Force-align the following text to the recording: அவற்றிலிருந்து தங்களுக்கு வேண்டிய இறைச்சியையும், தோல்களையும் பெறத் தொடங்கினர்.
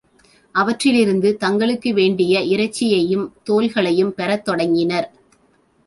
அவற்றிலிருந்து 0.55 1.37
தங்களுக்கு 1.37 1.93
வேண்டிய 1.93 2.39
இறைச்சியையும், 2.39 3.27
தோல்களையும் 3.43 4.13
பெறத் 4.13 4.45
தொடங்கினர். 4.45 5.09